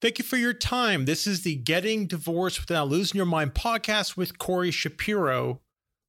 Thank 0.00 0.18
you 0.18 0.24
for 0.24 0.38
your 0.38 0.54
time. 0.54 1.04
This 1.04 1.26
is 1.26 1.42
the 1.42 1.56
Getting 1.56 2.06
Divorced 2.06 2.58
Without 2.58 2.88
Losing 2.88 3.18
Your 3.18 3.26
Mind 3.26 3.52
podcast 3.52 4.16
with 4.16 4.38
Corey 4.38 4.70
Shapiro. 4.70 5.60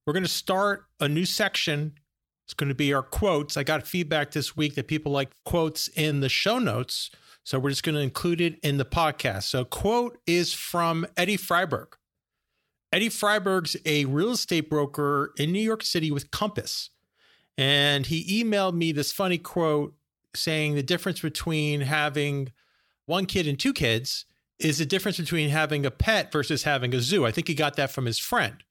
We're 0.08 0.14
going 0.14 0.24
to 0.24 0.30
start 0.30 0.86
a 1.02 1.10
new 1.10 1.26
section. 1.26 1.96
It's 2.46 2.54
going 2.54 2.70
to 2.70 2.76
be 2.76 2.94
our 2.94 3.04
quotes. 3.04 3.58
I 3.58 3.64
got 3.64 3.86
feedback 3.86 4.32
this 4.32 4.56
week 4.56 4.76
that 4.76 4.88
people 4.88 5.12
like 5.12 5.32
quotes 5.44 5.90
in 5.90 6.22
the 6.22 6.30
show 6.30 6.58
notes. 6.58 7.12
So 7.44 7.60
we're 7.60 7.72
just 7.72 7.84
going 7.84 7.96
to 7.96 8.02
include 8.02 8.40
it 8.40 8.60
in 8.64 8.78
the 8.78 8.86
podcast. 8.86 9.44
So, 9.44 9.66
quote 9.66 10.18
is 10.26 10.54
from 10.54 11.06
Eddie 11.18 11.38
Freiberg. 11.38 11.88
Eddie 12.94 13.10
Freiberg's 13.10 13.76
a 13.86 14.06
real 14.06 14.32
estate 14.32 14.70
broker 14.70 15.34
in 15.38 15.52
New 15.52 15.60
York 15.60 15.84
City 15.84 16.12
with 16.12 16.32
Compass. 16.32 16.92
And 17.58 18.06
he 18.06 18.42
emailed 18.42 18.74
me 18.74 18.94
this 18.94 19.12
funny 19.12 19.38
quote 19.38 19.96
saying 20.34 20.76
the 20.76 20.84
difference 20.84 21.20
between 21.20 21.82
having 21.82 22.54
one 23.12 23.26
kid 23.26 23.46
and 23.46 23.60
two 23.60 23.74
kids 23.74 24.26
is 24.58 24.78
the 24.78 24.86
difference 24.86 25.18
between 25.18 25.50
having 25.50 25.86
a 25.86 25.92
pet 25.92 26.32
versus 26.32 26.64
having 26.64 26.96
a 26.96 27.02
zoo. 27.02 27.26
I 27.26 27.32
think 27.32 27.50
he 27.50 27.54
got 27.54 27.76
that 27.76 27.92
from 27.92 28.06
his 28.06 28.18
friend. 28.18 28.64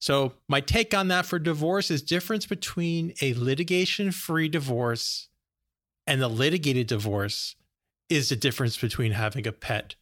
So, 0.00 0.34
my 0.48 0.60
take 0.60 0.94
on 0.94 1.08
that 1.08 1.26
for 1.26 1.40
divorce 1.40 1.90
is 1.90 2.00
difference 2.02 2.46
between 2.46 3.12
a 3.20 3.34
litigation 3.34 4.12
free 4.12 4.48
divorce 4.48 5.28
and 6.06 6.22
the 6.22 6.28
litigated 6.28 6.86
divorce 6.86 7.56
is 8.08 8.28
the 8.28 8.36
difference 8.36 8.78
between 8.78 9.12
having 9.12 9.46
a 9.48 9.52
pet 9.52 9.96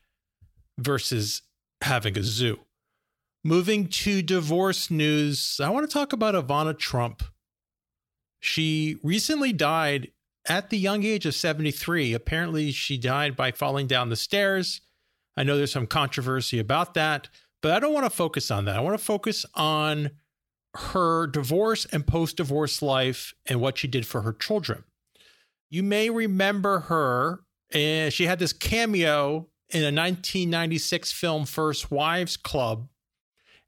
versus 0.78 1.40
having 1.80 2.18
a 2.18 2.22
zoo. 2.22 2.60
Moving 3.42 3.88
to 3.88 4.20
divorce 4.20 4.90
news, 4.90 5.58
I 5.62 5.70
want 5.70 5.88
to 5.88 5.92
talk 5.92 6.12
about 6.12 6.34
Ivana 6.34 6.78
Trump. 6.78 7.22
She 8.40 8.98
recently 9.02 9.54
died 9.54 10.10
at 10.48 10.70
the 10.70 10.78
young 10.78 11.04
age 11.04 11.26
of 11.26 11.34
73. 11.34 12.12
Apparently, 12.12 12.72
she 12.72 12.96
died 12.96 13.36
by 13.36 13.52
falling 13.52 13.86
down 13.86 14.08
the 14.08 14.16
stairs. 14.16 14.80
I 15.36 15.42
know 15.42 15.56
there's 15.56 15.72
some 15.72 15.86
controversy 15.86 16.58
about 16.58 16.94
that, 16.94 17.28
but 17.62 17.72
I 17.72 17.80
don't 17.80 17.92
want 17.92 18.06
to 18.06 18.10
focus 18.10 18.50
on 18.50 18.64
that. 18.64 18.76
I 18.76 18.80
want 18.80 18.98
to 18.98 19.04
focus 19.04 19.44
on 19.54 20.10
her 20.74 21.26
divorce 21.26 21.86
and 21.86 22.06
post 22.06 22.36
divorce 22.36 22.82
life 22.82 23.34
and 23.46 23.60
what 23.60 23.78
she 23.78 23.88
did 23.88 24.06
for 24.06 24.22
her 24.22 24.32
children. 24.32 24.84
You 25.70 25.82
may 25.82 26.10
remember 26.10 26.80
her, 26.80 27.40
and 27.72 28.12
she 28.12 28.26
had 28.26 28.38
this 28.38 28.52
cameo 28.52 29.48
in 29.70 29.82
a 29.82 29.86
1996 29.86 31.12
film, 31.12 31.44
First 31.44 31.90
Wives 31.90 32.36
Club, 32.36 32.88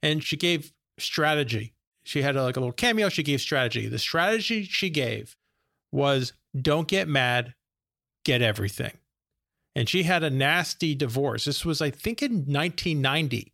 and 0.03 0.23
she 0.23 0.37
gave 0.37 0.73
strategy. 0.99 1.75
She 2.05 2.23
had 2.23 2.37
a, 2.37 2.43
like 2.45 2.57
a 2.57 2.61
little 2.61 2.73
cameo. 2.73 3.09
She 3.09 3.23
gave 3.23 3.41
strategy. 3.41 3.89
The 3.89 3.99
strategy 3.99 4.65
she 4.65 4.91
gave 4.91 5.37
was 5.91 6.33
don't 6.63 6.89
get 6.89 7.09
mad, 7.09 7.55
get 8.25 8.43
everything. 8.43 8.93
And 9.75 9.89
she 9.89 10.03
had 10.03 10.23
a 10.23 10.31
nasty 10.31 10.95
divorce. 10.95 11.45
This 11.45 11.65
was, 11.65 11.81
I 11.81 11.91
think, 11.91 12.23
in 12.23 12.33
1990. 12.33 13.53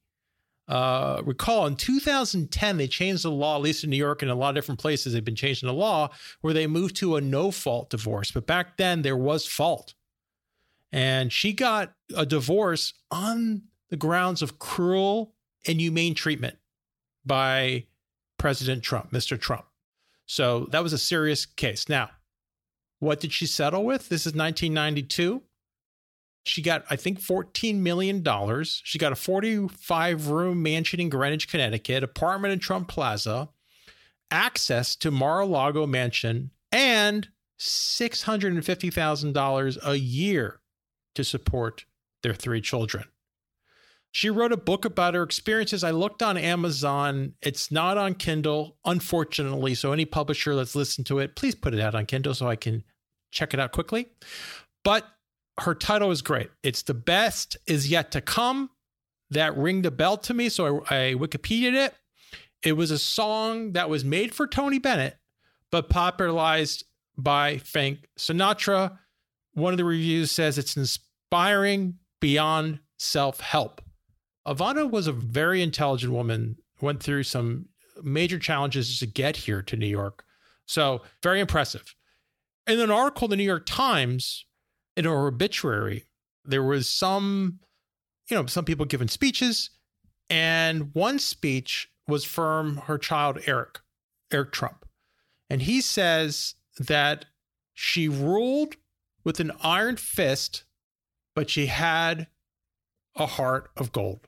Uh, 0.67 1.21
recall 1.25 1.67
in 1.67 1.77
2010, 1.77 2.79
they 2.79 2.89
changed 2.89 3.25
the 3.25 3.31
law, 3.31 3.57
at 3.57 3.63
least 3.63 3.85
in 3.85 3.91
New 3.91 3.97
York 3.97 4.23
and 4.23 4.31
a 4.31 4.35
lot 4.35 4.49
of 4.49 4.55
different 4.55 4.81
places, 4.81 5.13
they've 5.13 5.25
been 5.25 5.37
changing 5.37 5.67
the 5.67 5.75
law 5.75 6.09
where 6.41 6.55
they 6.55 6.67
moved 6.67 6.97
to 6.97 7.17
a 7.17 7.21
no 7.21 7.51
fault 7.51 7.91
divorce. 7.91 8.31
But 8.31 8.47
back 8.47 8.79
then, 8.79 9.03
there 9.03 9.17
was 9.17 9.47
fault. 9.47 9.95
And 10.91 11.33
she 11.33 11.53
got 11.53 11.93
a 12.17 12.25
divorce 12.25 12.95
on 13.11 13.65
the 13.91 13.97
grounds 13.97 14.41
of 14.41 14.59
cruel 14.59 15.35
and 15.67 15.81
humane 15.81 16.15
treatment 16.15 16.57
by 17.27 17.87
President 18.39 18.83
Trump, 18.83 19.11
Mr. 19.11 19.39
Trump. 19.39 19.67
So 20.27 20.69
that 20.71 20.83
was 20.83 20.93
a 20.93 20.99
serious 20.99 21.45
case. 21.45 21.89
Now, 21.89 22.11
what 23.05 23.21
did 23.21 23.33
she 23.33 23.47
settle 23.47 23.85
with? 23.85 24.09
This 24.09 24.27
is 24.27 24.35
1992. 24.35 25.43
She 26.47 26.63
got, 26.63 26.85
I 26.91 26.97
think, 26.97 27.21
$14 27.21 27.77
million. 27.77 28.23
She 28.65 28.99
got 28.99 29.13
a 29.13 29.17
45 29.17 30.29
room 30.29 30.63
mansion 30.63 31.01
in 31.01 31.09
Greenwich, 31.09 31.49
Connecticut, 31.49 32.03
apartment 32.03 32.53
in 32.53 32.59
Trump 32.59 32.89
Plaza, 32.89 33.49
access 34.31 34.95
to 34.97 35.11
Mar 35.11 35.41
a 35.41 35.47
Lago 35.47 35.87
mansion, 35.87 36.51
and 36.71 37.29
$650,000 37.59 39.87
a 39.87 39.99
year 39.99 40.61
to 41.15 41.25
support 41.25 41.87
their 42.23 42.35
three 42.35 42.61
children. 42.61 43.05
She 44.11 44.29
wrote 44.31 44.53
a 44.53 44.57
book 44.57 44.85
about 44.85 45.15
her 45.15 45.23
experiences. 45.25 45.83
I 45.83 45.91
looked 45.91 46.23
on 46.23 46.37
Amazon. 46.37 47.33
It's 47.43 47.73
not 47.73 47.99
on 47.99 48.15
Kindle, 48.15 48.77
unfortunately. 48.85 49.75
So, 49.75 49.93
any 49.93 50.05
publisher 50.05 50.55
that's 50.55 50.77
listened 50.77 51.07
to 51.07 51.19
it, 51.19 51.35
please 51.35 51.57
put 51.57 51.75
it 51.75 51.81
out 51.81 51.97
on 51.97 52.07
Kindle 52.07 52.35
so 52.35 52.47
I 52.47 52.55
can 52.55 52.85
check 53.35 53.53
it 53.53 53.61
out 53.61 53.73
quickly. 53.73 54.09
But 54.83 55.07
her 55.61 55.75
title 55.75 56.11
is 56.11 56.23
great. 56.23 56.51
It's 56.63 56.83
The 56.83 56.95
Best 56.95 57.57
Is 57.67 57.89
Yet 57.91 58.11
to 58.13 58.21
Come. 58.21 58.71
That 59.31 59.57
ringed 59.57 59.87
a 59.87 59.91
bell 59.91 60.17
to 60.19 60.35
me. 60.35 60.49
So, 60.49 60.85
I, 60.89 61.11
I 61.11 61.15
Wikipedia'd 61.15 61.75
it. 61.75 61.95
It 62.63 62.73
was 62.73 62.91
a 62.91 62.99
song 62.99 63.73
that 63.73 63.91
was 63.91 64.05
made 64.05 64.35
for 64.35 64.47
Tony 64.47 64.79
Bennett, 64.79 65.19
but 65.71 65.91
popularized 65.91 66.85
by 67.17 67.59
Frank 67.59 68.09
Sinatra. 68.19 68.99
One 69.53 69.73
of 69.73 69.77
the 69.77 69.85
reviews 69.85 70.31
says 70.31 70.57
it's 70.57 70.77
inspiring 70.77 71.99
beyond 72.21 72.81
self 72.99 73.41
help. 73.41 73.83
Ivana 74.47 74.91
was 74.91 75.07
a 75.07 75.13
very 75.13 75.63
intelligent 75.63 76.13
woman, 76.13 76.57
went 76.81 77.03
through 77.03 77.23
some 77.25 77.67
major 78.03 78.39
challenges 78.39 78.99
to 78.99 79.07
get 79.07 79.37
here 79.37 79.63
to 79.63 79.77
New 79.77 79.87
York. 79.87 80.25
So, 80.67 81.03
very 81.23 81.41
impressive. 81.41 81.95
In 82.67 82.81
an 82.81 82.91
article 82.91 83.27
in 83.27 83.31
the 83.31 83.37
New 83.37 83.45
York 83.45 83.67
Times, 83.67 84.47
in 84.97 85.05
her 85.05 85.27
obituary, 85.27 86.05
there 86.45 86.63
was 86.63 86.89
some, 86.89 87.61
you 88.31 88.37
know, 88.37 88.47
some 88.47 88.65
people 88.65 88.87
giving 88.87 89.09
speeches, 89.09 89.71
and 90.31 90.95
one 90.95 91.19
speech 91.19 91.91
was 92.09 92.25
from 92.25 92.79
her 92.79 92.99
child, 92.99 93.39
Eric, 93.47 93.81
Eric 94.31 94.53
Trump. 94.53 94.87
And 95.51 95.63
he 95.63 95.81
says 95.81 96.55
that 96.79 97.27
she 97.75 98.09
ruled 98.09 98.77
with 99.25 99.41
an 99.41 99.53
iron 99.63 99.97
fist, 99.97 100.65
but 101.35 101.51
she 101.51 101.67
had 101.67 102.29
a 103.17 103.27
heart 103.27 103.71
of 103.77 103.93
gold. 103.93 104.27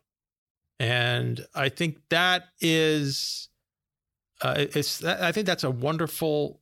And 0.79 1.47
I 1.55 1.71
think 1.71 1.99
that 2.11 2.45
is, 2.61 3.49
uh, 4.43 4.55
it's, 4.59 5.03
I 5.03 5.33
think 5.33 5.47
that's 5.47 5.65
a 5.65 5.71
wonderful, 5.71 6.61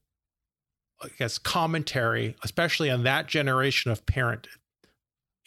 I 1.03 1.09
guess, 1.19 1.39
commentary, 1.39 2.37
especially 2.43 2.91
on 2.91 3.03
that 3.05 3.27
generation 3.27 3.91
of 3.91 4.07
parent. 4.07 4.47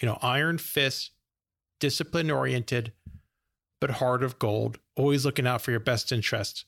You 0.01 0.07
know, 0.07 0.19
iron 0.21 0.57
fist, 0.57 1.11
discipline 1.79 2.29
oriented, 2.29 2.91
but 3.79 3.91
heart 3.91 4.23
of 4.23 4.39
gold, 4.39 4.79
always 4.95 5.25
looking 5.25 5.47
out 5.47 5.61
for 5.61 5.71
your 5.71 5.79
best 5.79 6.11
interests. 6.11 6.65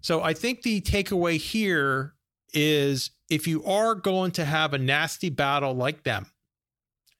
So 0.00 0.22
I 0.22 0.32
think 0.32 0.62
the 0.62 0.80
takeaway 0.80 1.36
here 1.36 2.14
is 2.52 3.10
if 3.28 3.46
you 3.46 3.64
are 3.64 3.94
going 3.94 4.32
to 4.32 4.44
have 4.44 4.72
a 4.72 4.78
nasty 4.78 5.28
battle 5.28 5.74
like 5.74 6.02
them, 6.04 6.26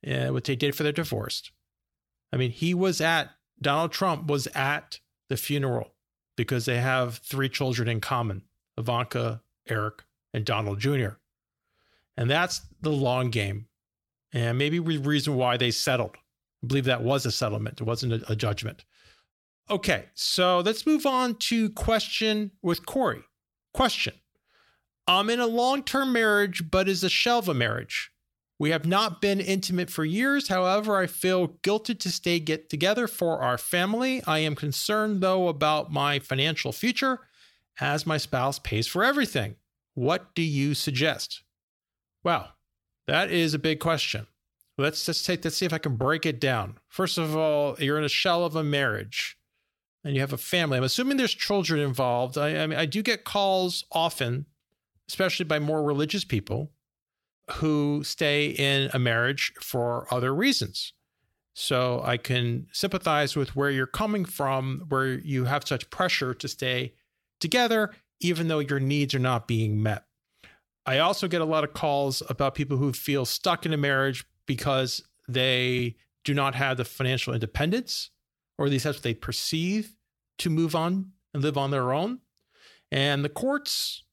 uh, 0.06 0.28
what 0.28 0.44
they 0.44 0.56
did 0.56 0.74
for 0.74 0.82
their 0.82 0.92
divorced. 0.92 1.52
I 2.32 2.36
mean, 2.36 2.50
he 2.50 2.74
was 2.74 3.00
at 3.00 3.30
Donald 3.60 3.92
Trump 3.92 4.26
was 4.26 4.46
at 4.48 5.00
the 5.28 5.36
funeral 5.36 5.94
because 6.36 6.64
they 6.64 6.78
have 6.78 7.18
three 7.18 7.48
children 7.48 7.88
in 7.88 8.00
common 8.00 8.42
Ivanka, 8.78 9.42
Eric, 9.68 10.04
and 10.32 10.44
Donald 10.44 10.80
Jr. 10.80 11.10
And 12.16 12.30
that's 12.30 12.62
the 12.80 12.90
long 12.90 13.30
game. 13.30 13.66
And 14.32 14.58
maybe 14.58 14.78
the 14.78 14.98
reason 14.98 15.34
why 15.34 15.56
they 15.56 15.70
settled. 15.70 16.16
I 16.62 16.66
believe 16.66 16.84
that 16.84 17.02
was 17.02 17.26
a 17.26 17.32
settlement, 17.32 17.80
it 17.80 17.84
wasn't 17.84 18.12
a, 18.12 18.32
a 18.32 18.36
judgment. 18.36 18.84
Okay, 19.70 20.06
so 20.14 20.60
let's 20.60 20.86
move 20.86 21.06
on 21.06 21.36
to 21.36 21.70
question 21.70 22.50
with 22.60 22.84
Corey. 22.86 23.22
Question 23.72 24.14
I'm 25.06 25.30
in 25.30 25.40
a 25.40 25.46
long 25.46 25.82
term 25.82 26.12
marriage, 26.12 26.70
but 26.70 26.88
is 26.88 27.04
a 27.04 27.08
shell 27.08 27.38
of 27.38 27.48
a 27.48 27.54
marriage. 27.54 28.10
We 28.58 28.70
have 28.70 28.84
not 28.84 29.22
been 29.22 29.40
intimate 29.40 29.88
for 29.88 30.04
years. 30.04 30.48
However, 30.48 30.98
I 30.98 31.06
feel 31.06 31.48
guilted 31.62 31.98
to 32.00 32.10
stay 32.10 32.38
get 32.40 32.68
together 32.68 33.06
for 33.06 33.40
our 33.40 33.56
family. 33.56 34.22
I 34.26 34.40
am 34.40 34.54
concerned 34.54 35.22
though 35.22 35.48
about 35.48 35.90
my 35.90 36.18
financial 36.18 36.70
future 36.70 37.20
as 37.80 38.06
my 38.06 38.18
spouse 38.18 38.58
pays 38.58 38.86
for 38.86 39.02
everything. 39.02 39.56
What 40.00 40.34
do 40.34 40.40
you 40.40 40.72
suggest? 40.72 41.42
Well, 42.24 42.52
that 43.06 43.30
is 43.30 43.52
a 43.52 43.58
big 43.58 43.80
question. 43.80 44.28
Let's 44.78 45.04
just 45.04 45.26
take 45.26 45.44
let's 45.44 45.58
see 45.58 45.66
if 45.66 45.74
I 45.74 45.78
can 45.78 45.96
break 45.96 46.24
it 46.24 46.40
down. 46.40 46.78
First 46.88 47.18
of 47.18 47.36
all, 47.36 47.76
you're 47.78 47.98
in 47.98 48.04
a 48.04 48.08
shell 48.08 48.46
of 48.46 48.56
a 48.56 48.64
marriage 48.64 49.36
and 50.02 50.14
you 50.14 50.22
have 50.22 50.32
a 50.32 50.38
family. 50.38 50.78
I'm 50.78 50.84
assuming 50.84 51.18
there's 51.18 51.34
children 51.34 51.82
involved. 51.82 52.38
I, 52.38 52.62
I 52.62 52.66
mean, 52.66 52.78
I 52.78 52.86
do 52.86 53.02
get 53.02 53.24
calls 53.24 53.84
often, 53.92 54.46
especially 55.06 55.44
by 55.44 55.58
more 55.58 55.82
religious 55.82 56.24
people 56.24 56.70
who 57.56 58.02
stay 58.02 58.46
in 58.46 58.88
a 58.94 58.98
marriage 58.98 59.52
for 59.60 60.06
other 60.10 60.34
reasons. 60.34 60.94
So 61.52 62.00
I 62.02 62.16
can 62.16 62.68
sympathize 62.72 63.36
with 63.36 63.54
where 63.54 63.70
you're 63.70 63.86
coming 63.86 64.24
from, 64.24 64.86
where 64.88 65.08
you 65.08 65.44
have 65.44 65.68
such 65.68 65.90
pressure 65.90 66.32
to 66.32 66.48
stay 66.48 66.94
together, 67.38 67.90
even 68.20 68.48
though 68.48 68.58
your 68.58 68.80
needs 68.80 69.14
are 69.14 69.20
not 69.20 69.48
being 69.48 69.82
met. 69.82 70.04
I 70.86 70.98
also 70.98 71.28
get 71.28 71.40
a 71.40 71.46
lot 71.46 71.64
of 71.64 71.72
calls 71.72 72.22
about 72.28 72.54
people 72.54 72.76
who 72.76 72.92
feel 72.92 73.24
stuck 73.24 73.66
in 73.66 73.72
a 73.72 73.76
marriage 73.76 74.24
because 74.46 75.02
they 75.28 75.96
do 76.24 76.34
not 76.34 76.54
have 76.54 76.76
the 76.76 76.84
financial 76.84 77.32
independence, 77.32 78.10
or 78.58 78.66
at 78.66 78.72
least 78.72 78.84
that's 78.84 78.98
what 78.98 79.02
they 79.02 79.14
perceive 79.14 79.94
to 80.38 80.50
move 80.50 80.74
on 80.74 81.12
and 81.32 81.42
live 81.42 81.56
on 81.56 81.70
their 81.70 81.92
own. 81.92 82.20
And 82.90 83.24
the 83.24 83.28
courts, 83.28 84.04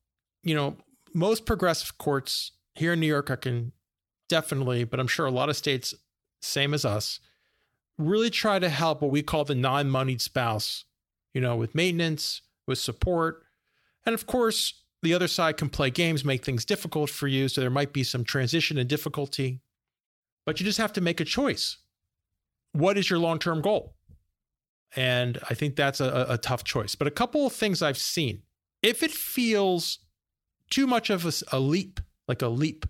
you 0.44 0.56
know, 0.56 0.78
most 1.14 1.46
progressive 1.46 1.98
courts 1.98 2.52
here 2.76 2.94
in 2.94 3.00
New 3.00 3.08
York, 3.08 3.32
I 3.32 3.38
can 3.38 3.72
definitely, 4.30 4.84
but 4.84 5.00
I'm 5.00 5.08
sure 5.08 5.26
a 5.26 5.32
lot 5.32 5.50
of 5.50 5.58
states, 5.58 5.94
same 6.42 6.74
as 6.74 6.86
us, 6.86 7.20
really 7.98 8.30
try 8.30 8.60
to 8.60 8.70
help 8.70 9.02
what 9.02 9.12
we 9.12 9.24
call 9.24 9.46
the 9.46 9.56
non 9.56 9.90
moneyed 9.90 10.22
spouse, 10.22 10.86
you 11.34 11.42
know, 11.42 11.56
with 11.56 11.74
maintenance, 11.74 12.42
with 12.68 12.78
support. 12.78 13.47
And 14.08 14.14
of 14.14 14.26
course, 14.26 14.86
the 15.04 15.14
other 15.14 15.28
side 15.28 15.58
can 15.58 15.70
play 15.70 15.90
games, 15.90 16.24
make 16.24 16.44
things 16.44 16.64
difficult 16.64 17.10
for 17.10 17.28
you. 17.28 17.50
So 17.50 17.60
there 17.60 17.70
might 17.70 17.92
be 17.92 18.06
some 18.06 18.24
transition 18.24 18.78
and 18.78 18.90
difficulty, 18.90 19.60
but 20.46 20.60
you 20.60 20.66
just 20.66 20.78
have 20.78 20.94
to 20.94 21.02
make 21.02 21.20
a 21.20 21.26
choice. 21.26 21.78
What 22.72 22.98
is 22.98 23.10
your 23.10 23.20
long 23.20 23.38
term 23.38 23.62
goal? 23.62 23.96
And 24.96 25.38
I 25.50 25.54
think 25.54 25.76
that's 25.76 26.00
a, 26.00 26.26
a, 26.30 26.38
tough 26.38 26.64
choice. 26.64 26.96
But 26.96 27.10
a 27.10 27.12
couple 27.12 27.46
of 27.46 27.52
things 27.52 27.82
I've 27.82 27.98
seen 27.98 28.44
if 28.82 29.04
it 29.04 29.12
feels 29.12 30.00
too 30.70 30.88
much 30.88 31.10
of 31.10 31.26
a, 31.26 31.34
a 31.52 31.60
leap, 31.60 32.00
like 32.30 32.42
a 32.42 32.48
leap, 32.48 32.86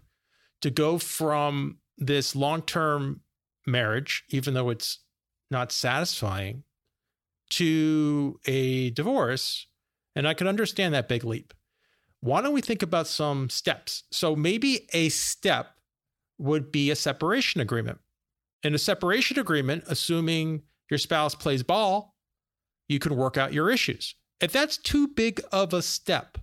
to 0.62 0.70
go 0.70 1.00
from 1.00 1.80
this 1.98 2.36
long 2.36 2.62
term 2.62 3.22
marriage, 3.66 4.24
even 4.30 4.54
though 4.54 4.70
it's 4.70 5.00
not 5.50 5.72
satisfying, 5.72 6.64
to 7.50 8.40
a 8.46 8.92
divorce, 8.92 9.66
and 10.18 10.28
I 10.28 10.34
can 10.34 10.48
understand 10.48 10.96
that 10.96 11.08
big 11.08 11.24
leap. 11.24 11.54
Why 12.22 12.42
don't 12.42 12.54
we 12.54 12.62
think 12.62 12.82
about 12.82 13.06
some 13.06 13.52
steps? 13.52 14.04
So 14.12 14.36
maybe 14.36 14.90
a 14.92 15.10
step 15.10 15.68
would 16.40 16.72
be 16.72 16.90
a 16.90 16.96
separation 16.96 17.62
agreement. 17.62 18.00
In 18.64 18.74
a 18.74 18.80
separation 18.80 19.38
agreement, 19.38 19.84
assuming 19.88 20.64
your 20.90 20.98
spouse 20.98 21.36
plays 21.36 21.62
ball, 21.62 22.16
you 22.90 22.98
can 22.98 23.16
work 23.16 23.38
out 23.38 23.54
your 23.54 23.70
issues. 23.70 24.16
If 24.42 24.52
that's 24.52 24.78
too 24.78 25.08
big 25.10 25.40
of 25.52 25.72
a 25.72 25.84
step, 25.84 26.40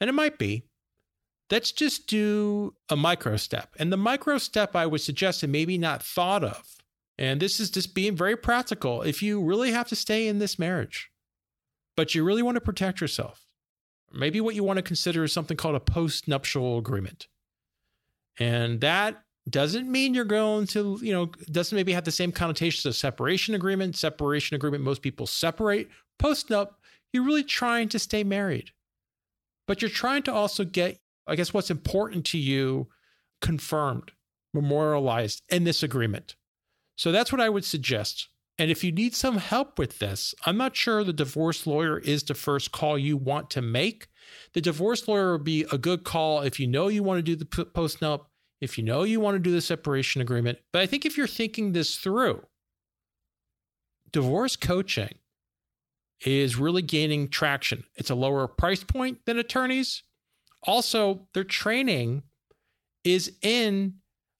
and 0.00 0.10
it 0.10 0.14
might 0.14 0.36
be, 0.36 0.66
let's 1.48 1.70
just 1.70 2.08
do 2.08 2.74
a 2.88 2.96
micro 2.96 3.36
step. 3.36 3.76
And 3.78 3.92
the 3.92 3.96
micro 3.96 4.38
step 4.38 4.74
I 4.74 4.86
would 4.86 5.00
suggest 5.00 5.44
and 5.44 5.52
maybe 5.52 5.78
not 5.78 6.02
thought 6.02 6.42
of, 6.42 6.76
and 7.16 7.40
this 7.40 7.60
is 7.60 7.70
just 7.70 7.94
being 7.94 8.16
very 8.16 8.36
practical. 8.36 9.02
If 9.02 9.22
you 9.22 9.40
really 9.40 9.70
have 9.70 9.86
to 9.90 9.96
stay 9.96 10.26
in 10.26 10.40
this 10.40 10.58
marriage, 10.58 11.11
but 12.02 12.16
you 12.16 12.24
really 12.24 12.42
want 12.42 12.56
to 12.56 12.60
protect 12.60 13.00
yourself, 13.00 13.46
maybe 14.12 14.40
what 14.40 14.56
you 14.56 14.64
want 14.64 14.76
to 14.76 14.82
consider 14.82 15.22
is 15.22 15.32
something 15.32 15.56
called 15.56 15.76
a 15.76 15.80
post 15.80 16.26
nuptial 16.26 16.76
agreement. 16.76 17.28
And 18.40 18.80
that 18.80 19.22
doesn't 19.48 19.88
mean 19.88 20.12
you're 20.12 20.24
going 20.24 20.66
to, 20.66 20.98
you 21.00 21.12
know, 21.12 21.26
doesn't 21.52 21.76
maybe 21.76 21.92
have 21.92 22.02
the 22.02 22.10
same 22.10 22.32
connotations 22.32 22.84
as 22.86 22.98
separation 22.98 23.54
agreement. 23.54 23.94
Separation 23.94 24.56
agreement, 24.56 24.82
most 24.82 25.00
people 25.00 25.28
separate. 25.28 25.90
Post 26.18 26.48
nup, 26.48 26.70
you're 27.12 27.22
really 27.22 27.44
trying 27.44 27.88
to 27.90 28.00
stay 28.00 28.24
married. 28.24 28.72
But 29.68 29.80
you're 29.80 29.88
trying 29.88 30.24
to 30.24 30.32
also 30.32 30.64
get, 30.64 30.98
I 31.28 31.36
guess, 31.36 31.54
what's 31.54 31.70
important 31.70 32.24
to 32.26 32.38
you 32.38 32.88
confirmed, 33.40 34.10
memorialized 34.52 35.40
in 35.50 35.62
this 35.62 35.84
agreement. 35.84 36.34
So 36.96 37.12
that's 37.12 37.30
what 37.30 37.40
I 37.40 37.48
would 37.48 37.64
suggest. 37.64 38.26
And 38.58 38.70
if 38.70 38.84
you 38.84 38.92
need 38.92 39.14
some 39.14 39.38
help 39.38 39.78
with 39.78 39.98
this, 39.98 40.34
I'm 40.44 40.56
not 40.56 40.76
sure 40.76 41.02
the 41.02 41.12
divorce 41.12 41.66
lawyer 41.66 41.98
is 41.98 42.22
the 42.22 42.34
first 42.34 42.70
call 42.70 42.98
you 42.98 43.16
want 43.16 43.50
to 43.50 43.62
make. 43.62 44.08
The 44.52 44.60
divorce 44.60 45.08
lawyer 45.08 45.32
would 45.32 45.44
be 45.44 45.64
a 45.72 45.78
good 45.78 46.04
call 46.04 46.40
if 46.40 46.60
you 46.60 46.66
know 46.66 46.88
you 46.88 47.02
want 47.02 47.18
to 47.18 47.22
do 47.22 47.34
the 47.36 47.64
post 47.64 48.00
nup 48.00 48.26
if 48.62 48.78
you 48.78 48.84
know 48.84 49.02
you 49.02 49.18
want 49.18 49.34
to 49.34 49.40
do 49.40 49.50
the 49.50 49.60
separation 49.60 50.22
agreement. 50.22 50.58
But 50.72 50.82
I 50.82 50.86
think 50.86 51.04
if 51.04 51.16
you're 51.16 51.26
thinking 51.26 51.72
this 51.72 51.96
through, 51.96 52.42
divorce 54.12 54.54
coaching 54.54 55.16
is 56.24 56.56
really 56.56 56.82
gaining 56.82 57.28
traction. 57.28 57.82
It's 57.96 58.10
a 58.10 58.14
lower 58.14 58.46
price 58.46 58.84
point 58.84 59.18
than 59.26 59.36
attorneys. 59.36 60.04
Also, 60.62 61.26
their 61.34 61.42
training 61.42 62.22
is 63.02 63.32
in 63.42 63.94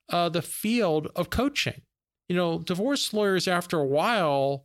uh, 0.09 0.29
the 0.29 0.43
field 0.43 1.09
of 1.17 1.29
coaching. 1.29 1.82
You 2.32 2.38
know, 2.38 2.61
divorce 2.61 3.12
lawyers, 3.12 3.46
after 3.46 3.79
a 3.79 3.84
while, 3.84 4.64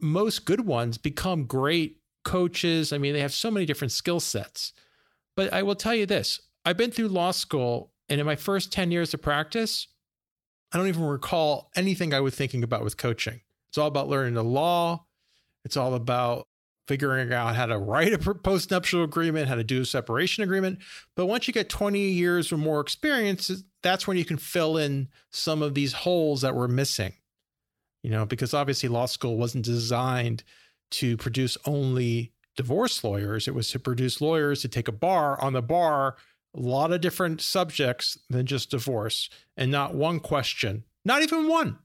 most 0.00 0.44
good 0.44 0.66
ones 0.66 0.98
become 0.98 1.44
great 1.44 2.00
coaches. 2.24 2.92
I 2.92 2.98
mean, 2.98 3.12
they 3.12 3.20
have 3.20 3.32
so 3.32 3.48
many 3.48 3.64
different 3.64 3.92
skill 3.92 4.18
sets. 4.18 4.72
But 5.36 5.52
I 5.52 5.62
will 5.62 5.76
tell 5.76 5.94
you 5.94 6.04
this 6.04 6.40
I've 6.64 6.76
been 6.76 6.90
through 6.90 7.10
law 7.10 7.30
school 7.30 7.92
and 8.08 8.18
in 8.18 8.26
my 8.26 8.34
first 8.34 8.72
10 8.72 8.90
years 8.90 9.14
of 9.14 9.22
practice, 9.22 9.86
I 10.72 10.78
don't 10.78 10.88
even 10.88 11.04
recall 11.04 11.70
anything 11.76 12.12
I 12.12 12.18
was 12.18 12.34
thinking 12.34 12.64
about 12.64 12.82
with 12.82 12.96
coaching. 12.96 13.42
It's 13.68 13.78
all 13.78 13.86
about 13.86 14.08
learning 14.08 14.34
the 14.34 14.42
law. 14.42 15.06
It's 15.64 15.76
all 15.76 15.94
about 15.94 16.48
figuring 16.86 17.32
out 17.32 17.56
how 17.56 17.66
to 17.66 17.78
write 17.78 18.12
a 18.12 18.18
post-nuptial 18.18 19.02
agreement, 19.02 19.48
how 19.48 19.54
to 19.56 19.64
do 19.64 19.82
a 19.82 19.84
separation 19.84 20.42
agreement. 20.44 20.78
But 21.14 21.26
once 21.26 21.48
you 21.48 21.54
get 21.54 21.68
20 21.68 21.98
years 21.98 22.52
or 22.52 22.56
more 22.56 22.80
experience, 22.80 23.50
that's 23.82 24.06
when 24.06 24.16
you 24.16 24.24
can 24.24 24.36
fill 24.36 24.76
in 24.76 25.08
some 25.30 25.62
of 25.62 25.74
these 25.74 25.92
holes 25.92 26.42
that 26.42 26.54
were 26.54 26.68
missing. 26.68 27.14
You 28.02 28.10
know, 28.10 28.24
because 28.24 28.54
obviously 28.54 28.88
law 28.88 29.06
school 29.06 29.36
wasn't 29.36 29.64
designed 29.64 30.44
to 30.92 31.16
produce 31.16 31.58
only 31.66 32.32
divorce 32.56 33.02
lawyers. 33.02 33.48
It 33.48 33.54
was 33.54 33.68
to 33.70 33.78
produce 33.78 34.20
lawyers 34.20 34.62
to 34.62 34.68
take 34.68 34.86
a 34.86 34.92
bar 34.92 35.40
on 35.42 35.52
the 35.52 35.62
bar 35.62 36.16
a 36.56 36.60
lot 36.60 36.92
of 36.92 37.00
different 37.00 37.40
subjects 37.42 38.16
than 38.30 38.46
just 38.46 38.70
divorce 38.70 39.28
and 39.56 39.70
not 39.70 39.94
one 39.94 40.20
question, 40.20 40.84
not 41.04 41.22
even 41.22 41.48
one 41.48 41.78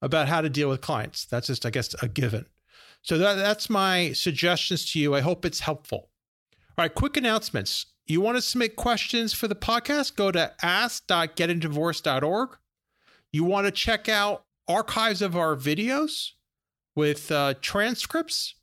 about 0.00 0.28
how 0.28 0.40
to 0.40 0.48
deal 0.48 0.68
with 0.68 0.80
clients. 0.80 1.26
That's 1.26 1.48
just, 1.48 1.66
I 1.66 1.70
guess, 1.70 1.94
a 2.02 2.08
given. 2.08 2.46
So 3.04 3.16
that, 3.18 3.34
that's 3.34 3.70
my 3.70 4.10
suggestions 4.12 4.90
to 4.92 4.98
you. 4.98 5.14
I 5.14 5.20
hope 5.20 5.44
it's 5.44 5.60
helpful. 5.60 6.10
All 6.76 6.82
right, 6.82 6.92
quick 6.92 7.16
announcements. 7.16 7.86
You 8.06 8.20
want 8.20 8.36
to 8.36 8.42
submit 8.42 8.74
questions 8.74 9.32
for 9.32 9.46
the 9.46 9.54
podcast? 9.54 10.16
Go 10.16 10.32
to 10.32 10.52
ask.gettingdivorced.org. 10.62 12.58
You 13.32 13.44
want 13.44 13.66
to 13.66 13.70
check 13.70 14.08
out 14.08 14.44
archives 14.66 15.22
of 15.22 15.36
our 15.36 15.54
videos 15.54 16.30
with 16.96 17.30
uh, 17.30 17.54
transcripts? 17.60 18.54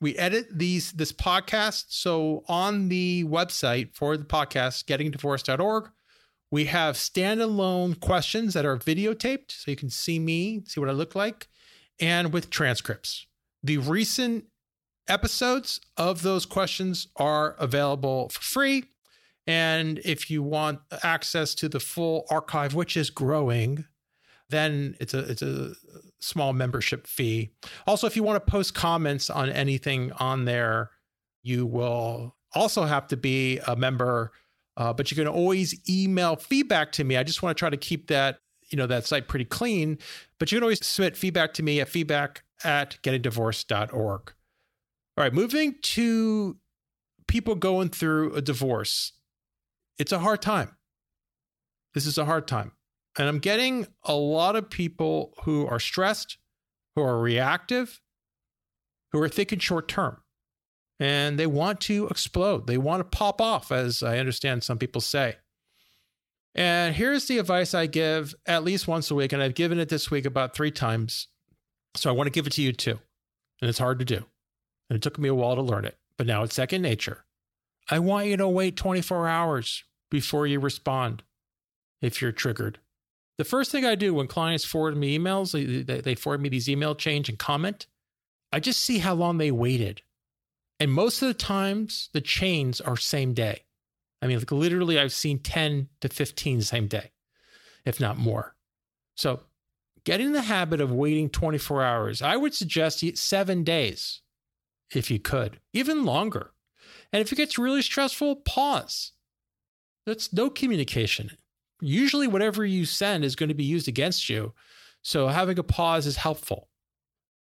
we 0.00 0.16
edit 0.16 0.46
these 0.50 0.92
this 0.92 1.12
podcast. 1.12 1.86
So 1.88 2.44
on 2.48 2.88
the 2.88 3.24
website 3.24 3.94
for 3.94 4.16
the 4.16 4.24
podcast, 4.24 4.84
gettingdivorced.org, 4.84 5.90
we 6.50 6.64
have 6.66 6.96
standalone 6.96 8.00
questions 8.00 8.54
that 8.54 8.64
are 8.64 8.76
videotaped, 8.76 9.52
so 9.52 9.70
you 9.70 9.76
can 9.76 9.90
see 9.90 10.18
me, 10.18 10.62
see 10.66 10.80
what 10.80 10.88
I 10.88 10.92
look 10.92 11.14
like, 11.14 11.48
and 12.00 12.32
with 12.32 12.50
transcripts. 12.50 13.26
The 13.62 13.78
recent 13.78 14.44
episodes 15.08 15.80
of 15.96 16.22
those 16.22 16.46
questions 16.46 17.08
are 17.16 17.56
available 17.58 18.28
for 18.30 18.40
free. 18.40 18.84
And 19.46 19.98
if 20.04 20.30
you 20.30 20.42
want 20.42 20.80
access 21.02 21.54
to 21.56 21.68
the 21.68 21.80
full 21.80 22.24
archive, 22.30 22.74
which 22.74 22.96
is 22.96 23.10
growing, 23.10 23.84
then 24.48 24.96
it's 25.00 25.14
a 25.14 25.20
it's 25.30 25.42
a 25.42 25.72
small 26.20 26.52
membership 26.52 27.06
fee. 27.06 27.50
Also, 27.86 28.06
if 28.06 28.16
you 28.16 28.22
want 28.22 28.44
to 28.44 28.50
post 28.50 28.74
comments 28.74 29.30
on 29.30 29.48
anything 29.48 30.12
on 30.12 30.44
there, 30.44 30.90
you 31.42 31.66
will 31.66 32.36
also 32.54 32.84
have 32.84 33.06
to 33.08 33.16
be 33.16 33.58
a 33.66 33.76
member. 33.76 34.32
Uh, 34.76 34.92
but 34.92 35.10
you 35.10 35.16
can 35.16 35.26
always 35.26 35.74
email 35.88 36.36
feedback 36.36 36.92
to 36.92 37.04
me. 37.04 37.16
I 37.16 37.22
just 37.22 37.42
want 37.42 37.56
to 37.56 37.58
try 37.58 37.70
to 37.70 37.76
keep 37.76 38.08
that 38.08 38.38
you 38.70 38.76
know 38.76 38.86
that 38.86 39.06
site 39.06 39.28
pretty 39.28 39.44
clean. 39.44 39.98
But 40.38 40.50
you 40.50 40.58
can 40.58 40.62
always 40.62 40.84
submit 40.84 41.16
feedback 41.16 41.54
to 41.54 41.62
me 41.62 41.80
at 41.80 41.88
feedback 41.88 42.44
at 42.64 42.98
gettingdivorced.org. 43.02 44.32
All 45.16 45.24
right, 45.24 45.32
moving 45.34 45.76
to 45.82 46.56
people 47.26 47.54
going 47.54 47.88
through 47.88 48.34
a 48.34 48.42
divorce. 48.42 49.12
It's 49.98 50.12
a 50.12 50.18
hard 50.18 50.42
time. 50.42 50.76
This 51.94 52.06
is 52.06 52.18
a 52.18 52.24
hard 52.24 52.46
time. 52.48 52.72
And 53.18 53.28
I'm 53.28 53.38
getting 53.38 53.86
a 54.04 54.14
lot 54.14 54.56
of 54.56 54.70
people 54.70 55.34
who 55.44 55.66
are 55.66 55.80
stressed, 55.80 56.38
who 56.94 57.02
are 57.02 57.20
reactive, 57.20 58.00
who 59.12 59.20
are 59.20 59.28
thinking 59.28 59.58
short 59.58 59.88
term. 59.88 60.18
And 60.98 61.38
they 61.38 61.46
want 61.46 61.80
to 61.82 62.06
explode. 62.08 62.66
They 62.66 62.78
want 62.78 63.00
to 63.00 63.16
pop 63.16 63.40
off, 63.40 63.72
as 63.72 64.02
I 64.02 64.18
understand 64.18 64.62
some 64.62 64.78
people 64.78 65.00
say. 65.00 65.36
And 66.54 66.94
here's 66.94 67.26
the 67.26 67.38
advice 67.38 67.74
I 67.74 67.86
give 67.86 68.34
at 68.46 68.64
least 68.64 68.86
once 68.86 69.10
a 69.10 69.14
week. 69.14 69.32
And 69.32 69.42
I've 69.42 69.54
given 69.54 69.78
it 69.78 69.88
this 69.88 70.10
week 70.10 70.26
about 70.26 70.54
three 70.54 70.70
times. 70.70 71.28
So 71.94 72.10
I 72.10 72.12
want 72.12 72.26
to 72.26 72.32
give 72.32 72.46
it 72.46 72.52
to 72.54 72.62
you 72.62 72.72
too. 72.72 72.98
And 73.60 73.68
it's 73.68 73.78
hard 73.78 73.98
to 73.98 74.04
do. 74.04 74.24
And 74.88 74.96
it 74.96 75.02
took 75.02 75.18
me 75.18 75.28
a 75.28 75.34
while 75.34 75.54
to 75.54 75.62
learn 75.62 75.84
it, 75.84 75.96
but 76.16 76.26
now 76.26 76.42
it's 76.42 76.54
second 76.54 76.82
nature. 76.82 77.24
I 77.90 77.98
want 77.98 78.26
you 78.26 78.36
to 78.36 78.48
wait 78.48 78.76
24 78.76 79.28
hours 79.28 79.84
before 80.10 80.46
you 80.46 80.60
respond 80.60 81.22
if 82.00 82.20
you're 82.20 82.32
triggered. 82.32 82.78
The 83.38 83.44
first 83.44 83.72
thing 83.72 83.84
I 83.84 83.94
do 83.94 84.14
when 84.14 84.26
clients 84.26 84.64
forward 84.64 84.96
me 84.96 85.18
emails, 85.18 85.52
they, 85.86 86.00
they 86.00 86.14
forward 86.14 86.42
me 86.42 86.48
these 86.48 86.68
email 86.68 86.94
change 86.94 87.28
and 87.28 87.38
comment, 87.38 87.86
I 88.52 88.60
just 88.60 88.80
see 88.80 88.98
how 88.98 89.14
long 89.14 89.38
they 89.38 89.50
waited. 89.50 90.02
And 90.78 90.92
most 90.92 91.22
of 91.22 91.28
the 91.28 91.34
times, 91.34 92.08
the 92.12 92.20
chains 92.20 92.80
are 92.80 92.96
same 92.96 93.32
day. 93.34 93.64
I 94.22 94.26
mean, 94.26 94.38
like 94.38 94.52
literally, 94.52 94.98
I've 94.98 95.12
seen 95.12 95.38
10 95.38 95.88
to 96.00 96.08
15 96.08 96.62
same 96.62 96.86
day, 96.86 97.12
if 97.84 98.00
not 98.00 98.18
more. 98.18 98.54
So 99.14 99.40
get 100.10 100.20
in 100.20 100.32
the 100.32 100.42
habit 100.42 100.80
of 100.80 100.90
waiting 100.90 101.30
24 101.30 101.84
hours. 101.84 102.20
I 102.20 102.36
would 102.36 102.52
suggest 102.52 103.04
seven 103.16 103.62
days 103.62 104.22
if 104.92 105.08
you 105.08 105.20
could, 105.20 105.60
even 105.72 106.04
longer. 106.04 106.50
And 107.12 107.20
if 107.20 107.30
it 107.30 107.36
gets 107.36 107.58
really 107.58 107.80
stressful, 107.80 108.42
pause. 108.44 109.12
That's 110.06 110.32
no 110.32 110.50
communication. 110.50 111.30
Usually, 111.80 112.26
whatever 112.26 112.66
you 112.66 112.86
send 112.86 113.24
is 113.24 113.36
going 113.36 113.50
to 113.50 113.54
be 113.54 113.62
used 113.62 113.86
against 113.86 114.28
you. 114.28 114.52
So, 115.02 115.28
having 115.28 115.60
a 115.60 115.62
pause 115.62 116.08
is 116.08 116.16
helpful. 116.16 116.70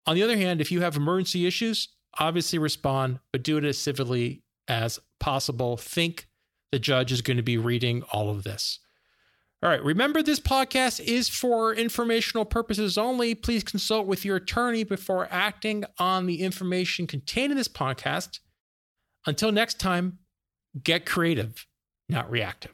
On 0.06 0.14
the 0.14 0.22
other 0.22 0.38
hand, 0.38 0.62
if 0.62 0.72
you 0.72 0.82
have 0.82 0.96
emergency 0.96 1.48
issues, 1.48 1.90
obviously 2.20 2.60
respond, 2.60 3.22
but 3.34 3.42
do 3.42 3.58
it 3.58 3.66
as 3.66 3.80
civilly 3.80 4.44
as 4.68 5.00
possible. 5.20 5.78
Think 5.78 6.28
the 6.72 6.78
judge 6.78 7.12
is 7.12 7.24
going 7.24 7.38
to 7.38 7.44
be 7.44 7.58
reading 7.58 8.04
all 8.14 8.30
of 8.30 8.44
this. 8.44 8.80
All 9.64 9.70
right. 9.70 9.84
Remember, 9.84 10.24
this 10.24 10.40
podcast 10.40 11.00
is 11.00 11.30
for 11.30 11.74
informational 11.74 12.46
purposes 12.46 12.98
only. 12.98 13.36
Please 13.36 13.64
consult 13.64 14.08
with 14.08 14.26
your 14.26 14.38
attorney 14.38 14.84
before 14.84 15.28
acting 15.30 15.84
on 16.00 16.26
the 16.26 16.42
information 16.42 17.06
contained 17.06 17.52
in 17.52 17.58
this 17.58 17.68
podcast. 17.68 18.40
Until 19.28 19.52
next 19.52 19.80
time, 19.80 20.18
get 20.82 21.06
creative, 21.06 21.68
not 22.10 22.32
reactive. 22.32 22.74